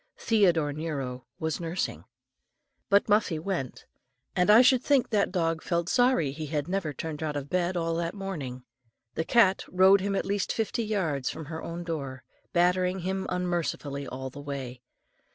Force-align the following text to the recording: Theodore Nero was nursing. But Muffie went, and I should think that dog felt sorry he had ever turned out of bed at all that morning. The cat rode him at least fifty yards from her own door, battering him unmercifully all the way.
Theodore 0.17 0.73
Nero 0.73 1.27
was 1.37 1.59
nursing. 1.59 2.05
But 2.89 3.07
Muffie 3.07 3.37
went, 3.37 3.85
and 4.35 4.49
I 4.49 4.63
should 4.63 4.81
think 4.83 5.11
that 5.11 5.31
dog 5.31 5.61
felt 5.61 5.89
sorry 5.89 6.31
he 6.31 6.47
had 6.47 6.73
ever 6.73 6.91
turned 6.91 7.21
out 7.21 7.35
of 7.35 7.51
bed 7.51 7.77
at 7.77 7.77
all 7.77 7.93
that 7.97 8.15
morning. 8.15 8.63
The 9.13 9.23
cat 9.25 9.63
rode 9.67 10.01
him 10.01 10.15
at 10.15 10.25
least 10.25 10.51
fifty 10.53 10.83
yards 10.83 11.29
from 11.29 11.45
her 11.45 11.61
own 11.61 11.83
door, 11.83 12.23
battering 12.51 13.01
him 13.01 13.27
unmercifully 13.29 14.07
all 14.07 14.31
the 14.31 14.41
way. 14.41 14.81